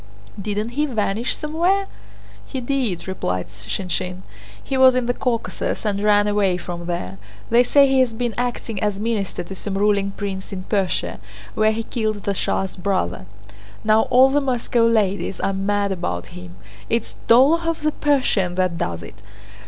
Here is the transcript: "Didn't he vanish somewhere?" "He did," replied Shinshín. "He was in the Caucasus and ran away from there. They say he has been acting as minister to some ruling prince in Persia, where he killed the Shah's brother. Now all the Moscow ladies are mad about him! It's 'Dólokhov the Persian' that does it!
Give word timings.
"Didn't 0.41 0.69
he 0.69 0.87
vanish 0.87 1.37
somewhere?" 1.37 1.85
"He 2.43 2.59
did," 2.59 3.07
replied 3.07 3.49
Shinshín. 3.49 4.23
"He 4.63 4.75
was 4.75 4.95
in 4.95 5.05
the 5.05 5.13
Caucasus 5.13 5.85
and 5.85 6.01
ran 6.03 6.25
away 6.27 6.57
from 6.57 6.87
there. 6.87 7.19
They 7.51 7.61
say 7.63 7.85
he 7.87 7.99
has 7.99 8.15
been 8.15 8.33
acting 8.35 8.81
as 8.81 8.99
minister 8.99 9.43
to 9.43 9.53
some 9.53 9.77
ruling 9.77 10.09
prince 10.17 10.51
in 10.51 10.63
Persia, 10.63 11.19
where 11.53 11.71
he 11.71 11.83
killed 11.83 12.23
the 12.23 12.33
Shah's 12.33 12.75
brother. 12.75 13.27
Now 13.83 14.07
all 14.09 14.31
the 14.31 14.41
Moscow 14.41 14.87
ladies 14.87 15.39
are 15.39 15.53
mad 15.53 15.91
about 15.91 16.29
him! 16.33 16.55
It's 16.89 17.13
'Dólokhov 17.27 17.81
the 17.81 17.91
Persian' 17.91 18.55
that 18.55 18.79
does 18.79 19.03
it! 19.03 19.21